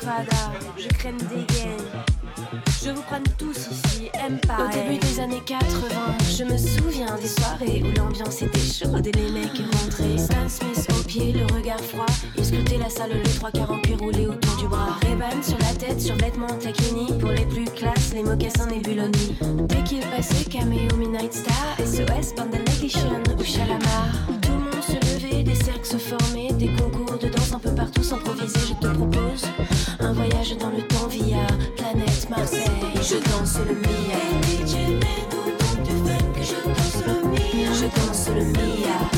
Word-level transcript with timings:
Fada, 0.00 0.52
je 0.78 0.88
crème 0.88 1.18
des 1.18 1.44
gaines. 1.54 2.02
Je 2.82 2.90
vous 2.90 3.02
prenne 3.02 3.24
tous 3.36 3.68
ici, 3.70 4.08
aime 4.14 4.38
pas. 4.40 4.64
Au 4.64 4.70
début 4.70 4.98
des 4.98 5.20
années 5.20 5.42
80, 5.44 6.16
je 6.38 6.44
me 6.44 6.56
souviens 6.56 7.16
des 7.16 7.28
soirées 7.28 7.82
où 7.82 7.98
l'ambiance 7.98 8.40
était 8.40 8.58
chaude 8.58 9.06
et 9.06 9.12
les 9.12 9.30
mecs 9.30 9.60
rentraient. 9.72 10.16
Stan 10.16 10.48
Smith 10.48 10.88
au 10.98 11.02
pied, 11.02 11.32
le 11.32 11.44
regard 11.54 11.80
froid. 11.80 12.06
Ils 12.36 12.44
scrutaient 12.44 12.78
la 12.78 12.88
salle, 12.88 13.10
les 13.12 13.30
trois 13.30 13.50
quarts 13.50 13.70
en 13.70 13.80
cuir 13.80 14.00
autour 14.00 14.56
du 14.56 14.68
bras. 14.68 14.96
ray 15.02 15.42
sur 15.42 15.58
la 15.58 15.74
tête, 15.74 16.00
sur 16.00 16.14
vêtements 16.16 16.46
taquini. 16.46 17.18
Pour 17.18 17.30
les 17.30 17.44
plus 17.46 17.66
classes, 17.66 18.14
les 18.14 18.22
mocassins 18.22 18.70
et 18.70 18.80
Buloni. 18.80 19.36
Dès 19.68 19.82
qu'il 19.82 20.00
passait, 20.06 20.44
caméo, 20.44 20.96
Midnight 20.96 21.34
Star, 21.34 21.76
SOS, 21.78 22.34
Bundle 22.36 22.62
Edition 22.78 23.22
ou 23.38 23.44
Chalamar. 23.44 24.06
Tout 24.40 24.52
le 24.52 24.58
monde 24.58 24.82
se 24.86 24.94
levait, 24.94 25.42
des 25.42 25.54
cercles 25.56 25.84
se 25.84 25.98
formaient, 25.98 26.37
des 26.58 26.68
concours 26.68 27.16
de 27.18 27.28
danse 27.28 27.52
un 27.52 27.58
peu 27.58 27.72
partout 27.72 28.02
s'improviser. 28.02 28.58
Je 28.68 28.74
te 28.74 28.92
propose 28.92 29.44
un 30.00 30.12
voyage 30.12 30.56
dans 30.58 30.70
le 30.70 30.82
temps 30.82 31.06
via 31.08 31.46
planète 31.76 32.28
Marseille. 32.28 32.60
Je 32.96 33.16
danse 33.30 33.58
le 33.66 33.74
Mia. 33.74 34.18
Je 34.66 34.94
danse 36.66 37.02
le 37.06 37.28
Mia. 37.28 37.72
Je 37.72 37.86
danse 38.00 38.28
le 38.28 38.44
Mia. 38.44 39.17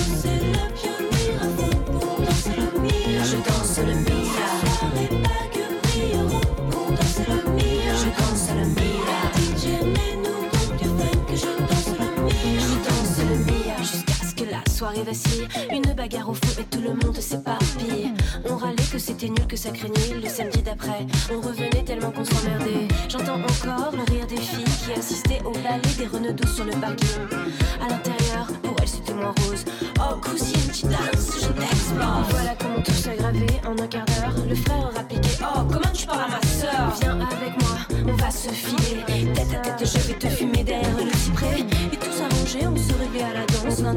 Une 15.71 15.93
bagarre 15.95 16.31
au 16.31 16.33
fond 16.33 16.59
et 16.59 16.65
tout 16.65 16.81
le 16.81 16.95
monde 16.95 17.17
s'éparpille. 17.21 18.15
On 18.49 18.57
râlait 18.57 18.77
que 18.91 18.99
c'était 18.99 19.29
nul, 19.29 19.47
que 19.47 19.57
ça 19.57 19.71
craignait. 19.73 20.21
Le 20.23 20.27
samedi 20.27 20.63
d'après, 20.63 21.07
on 21.31 21.39
revenait 21.39 21.85
tellement 21.85 22.11
qu'on 22.11 22.25
s'emmerdait. 22.25 22.89
J'entends 23.07 23.43
encore 23.43 23.93
le 23.93 24.11
rire 24.11 24.27
des 24.27 24.39
filles 24.39 24.65
qui 24.65 24.99
assistaient 24.99 25.43
au 25.45 25.53
ballet 25.53 25.83
des 25.99 26.07
renauds 26.07 26.47
sur 26.47 26.65
le 26.65 26.73
parking. 26.73 27.29
À 27.85 27.91
l'intérieur, 27.91 28.47
pour 28.63 28.75
elles 28.81 28.89
c'était 28.89 29.13
moins 29.13 29.35
rose. 29.45 29.67
Oh 29.99 30.19
cousine, 30.23 30.73
tu 30.73 30.87
danses, 30.87 31.43
je 31.43 31.49
t'explose. 31.49 32.27
Voilà 32.31 32.55
comment 32.59 32.81
tout 32.81 32.93
s'aggravé 32.93 33.49
en 33.67 33.73
un 33.73 33.87
quart 33.87 34.07
d'heure. 34.07 34.47
Le 34.49 34.55
frère 34.55 34.91
aura 34.91 35.03
piqué. 35.03 35.29
Oh, 35.43 35.61
comment 35.71 35.93
tu 35.93 36.07
parles 36.07 36.23
à 36.23 36.29
ma 36.29 36.41
soeur 36.41 36.97
Viens 37.03 37.21
avec 37.21 37.61
moi, 37.61 37.77
on 38.09 38.17
va 38.17 38.31
se 38.31 38.49
filer. 38.49 39.05
Tête 39.35 39.55
à 39.55 39.61
tête, 39.61 39.87
je 39.87 39.99
vais 40.09 40.15
te 40.15 40.29
fumer 40.29 40.65
derrière 40.65 40.97
le 40.97 41.13
cyprès. 41.13 41.61
Et 41.93 41.97
tout 41.97 42.13
s'arrangeait, 42.13 42.67
on 42.67 42.77
se 42.77 42.99
réglait 42.99 43.25
à 43.25 43.35
la 43.35 43.47
danse. 43.47 43.83
L'un 43.83 43.95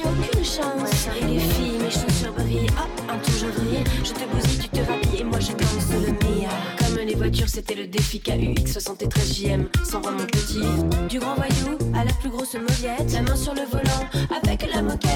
y'a 0.00 0.10
aucune 0.10 0.44
chance. 0.44 1.08
Les 1.20 1.38
filles, 1.38 1.78
mes 1.80 1.90
chaussures 1.90 2.32
brillent. 2.32 2.66
Hop, 2.78 3.02
un 3.08 3.18
tour 3.18 3.34
je 3.38 3.46
vrille. 3.46 3.84
Je 4.04 4.12
te 4.12 4.24
bousille, 4.30 4.58
tu 4.58 4.68
te 4.68 4.80
rhabilles 4.80 5.20
et 5.20 5.24
moi 5.24 5.40
je 5.40 5.52
danse 5.52 5.90
le 5.92 6.12
Mia. 6.12 6.50
Comme 6.78 6.96
les 7.06 7.14
voitures, 7.14 7.48
c'était 7.48 7.74
le 7.74 7.86
défi 7.86 8.20
KUX 8.20 8.72
73 8.72 9.34
JM. 9.34 9.68
Sans 9.84 10.00
voir 10.00 10.14
mon 10.14 10.24
petit. 10.26 10.60
Du 11.08 11.18
grand 11.18 11.34
voyou 11.34 11.78
à 11.94 12.04
la 12.04 12.12
plus 12.14 12.30
grosse 12.30 12.54
mauviette. 12.54 13.12
La 13.12 13.22
main 13.22 13.36
sur 13.36 13.54
le 13.54 13.62
volant 13.62 14.04
avec 14.42 14.66
la 14.72 14.82
moquette. 14.82 15.10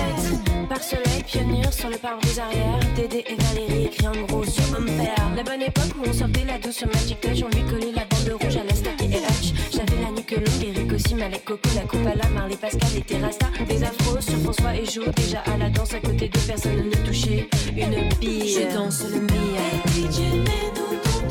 Par 0.68 0.78
le 0.78 0.84
soleil, 0.84 1.22
pionnière 1.26 1.72
sur 1.72 1.90
le 1.90 1.96
pare-brise 1.96 2.38
arrière. 2.38 2.78
Dédé 2.96 3.24
et 3.28 3.36
Valérie 3.36 3.84
écrit 3.86 4.08
en 4.08 4.26
gros 4.26 4.44
sur 4.44 4.64
mon 4.72 4.86
père. 4.86 5.30
La 5.36 5.42
bonne 5.42 5.62
époque 5.62 5.92
où 5.98 6.08
on 6.08 6.12
sortait 6.12 6.44
la 6.46 6.58
douce 6.58 6.76
sur 6.76 6.88
Magic 6.88 7.20
Touch. 7.20 7.42
On 7.42 7.56
lui 7.56 7.64
collait 7.64 7.92
la 7.92 8.04
bande 8.04 8.40
rouge 8.40 8.56
à 8.56 8.64
l'Estac 8.64 9.00
et 9.02 9.06
Hutch. 9.06 9.52
Longue, 10.36 10.64
Eric 10.64 10.92
aussi, 10.92 11.14
Malek 11.14 11.44
Coco, 11.44 11.68
la 11.74 11.82
coupe 11.82 12.06
à 12.06 12.14
la 12.14 12.28
Marley 12.30 12.56
Pascal 12.56 12.88
et 12.96 13.02
Terrasta. 13.02 13.46
Des 13.68 13.82
afros 13.82 14.20
sur 14.20 14.38
François 14.38 14.74
et 14.74 14.84
Jo. 14.84 15.02
Déjà 15.16 15.40
à 15.40 15.56
la 15.58 15.68
danse 15.68 15.92
à 15.94 16.00
côté 16.00 16.28
de 16.28 16.38
personne 16.38 16.88
ne 16.88 17.06
touchait 17.06 17.48
une 17.76 18.08
bille. 18.18 18.48
Je 18.48 18.74
danse 18.74 19.04
le 19.04 19.20
Mia. 19.20 19.64
DJ 19.88 20.20
dans 20.74 21.10
funk. 21.10 21.28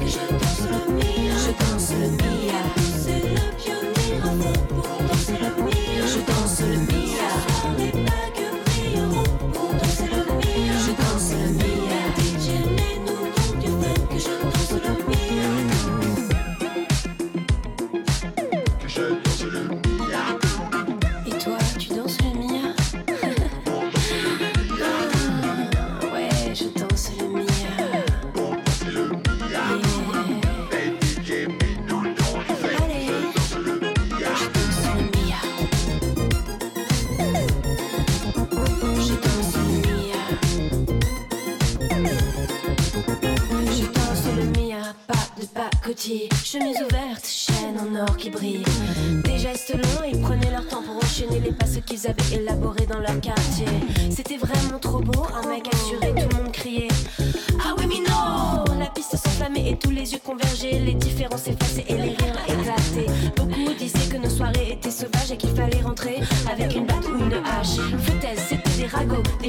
Je 0.00 0.32
danse 0.32 0.60
le 0.70 0.92
Mia. 0.94 1.34
Je 1.38 1.52
danse 1.64 1.92
le 1.92 2.08
Mia. 2.10 2.62
C'est 2.76 3.22
le 3.22 3.44
pionnier 3.56 4.20
à 4.20 4.26
fond 4.26 4.66
pour 4.68 4.88
danser 5.08 5.38
le 5.40 5.62
Mia. 5.62 6.06
Je 6.06 6.18
danse 6.26 6.60
le 6.60 6.76
Mia. 6.76 7.01
Et 18.94 19.31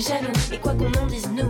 jaloux, 0.03 0.31
et 0.51 0.59
quoi 0.59 0.73
qu'on 0.73 0.91
en 1.01 1.05
dise, 1.07 1.27
nous, 1.33 1.49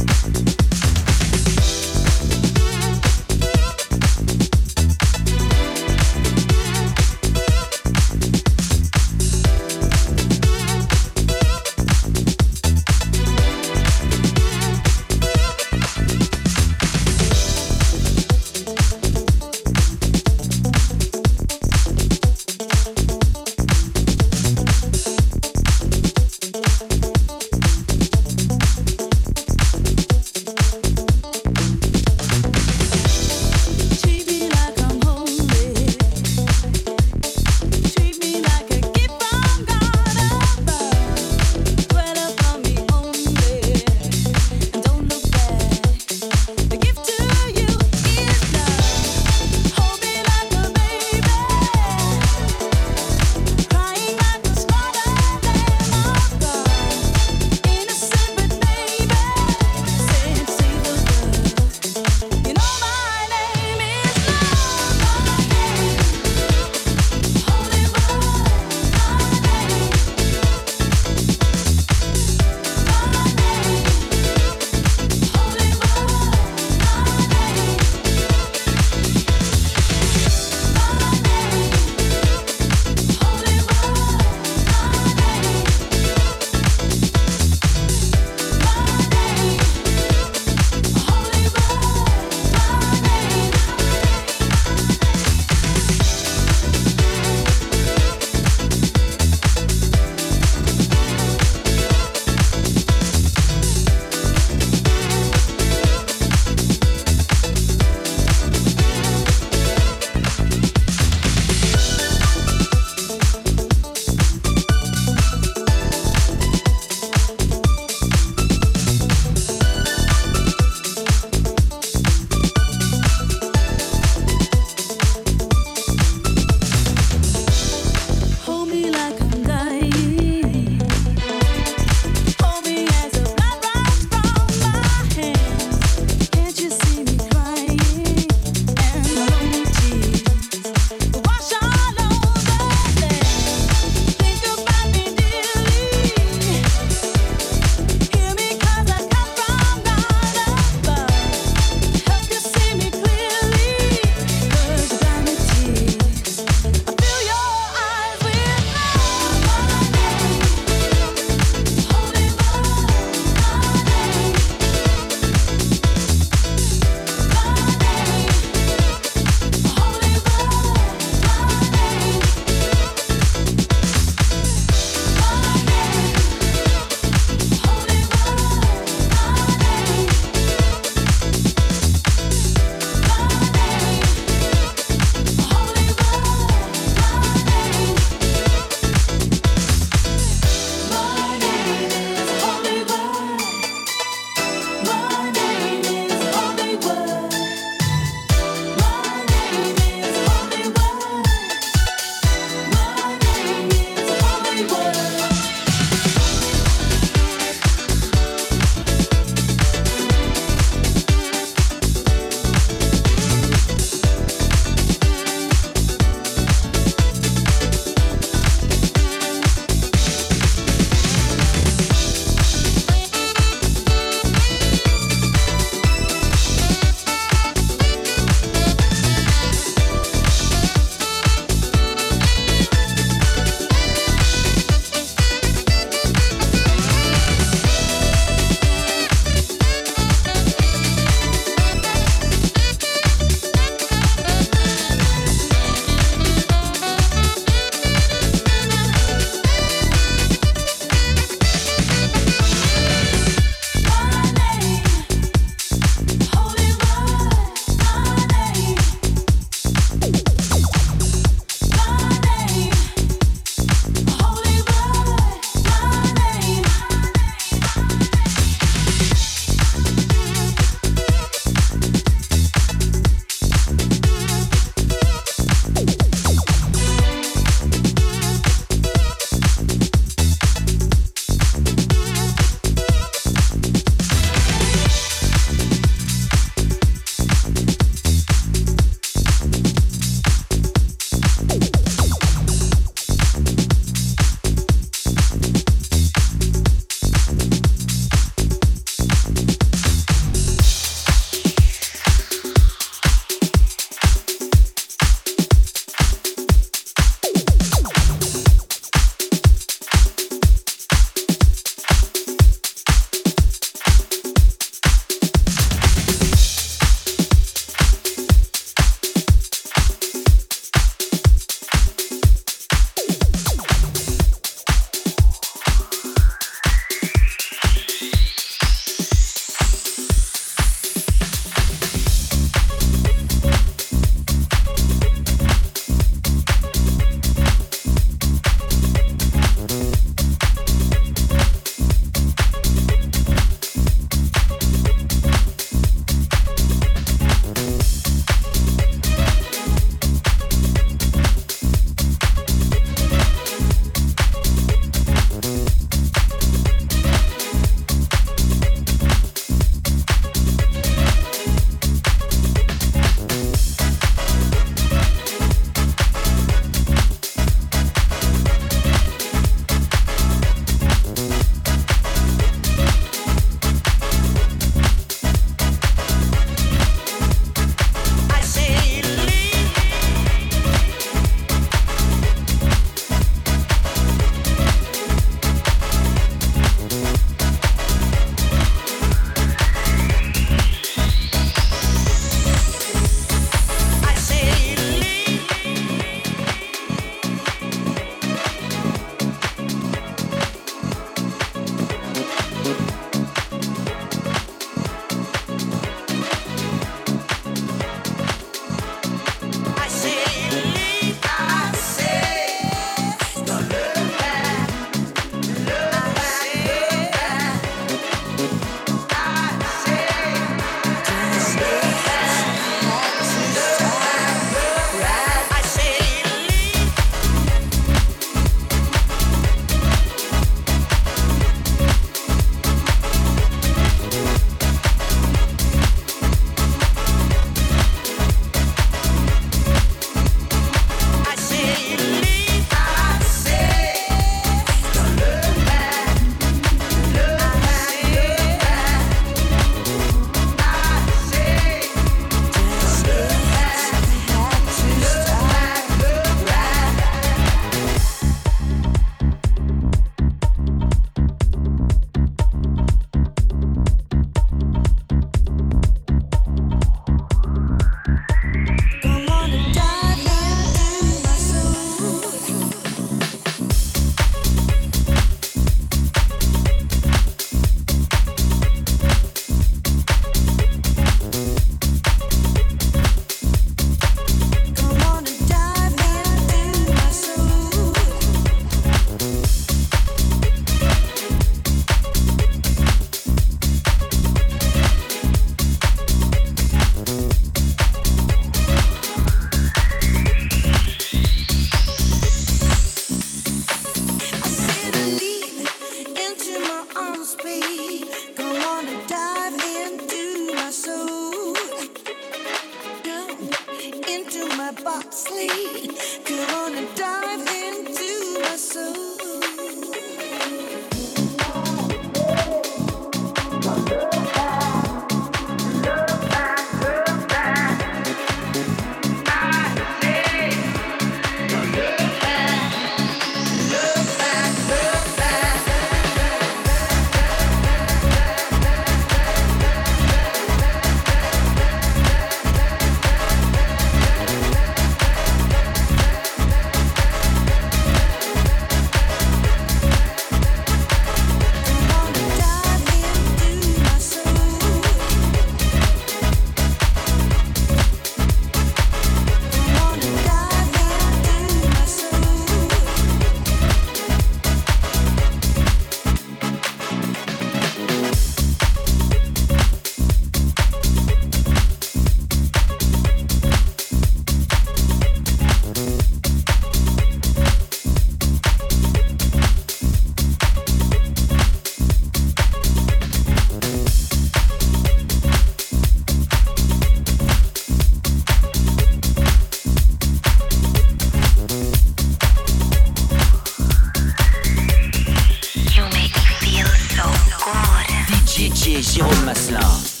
Jérôme 598.79 599.25
Maslin. 599.25 600.00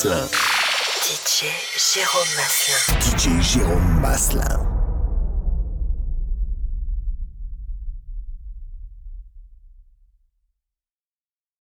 Jérôme 0.00 0.27